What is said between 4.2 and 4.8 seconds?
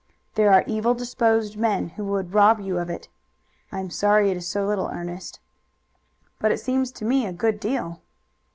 it is so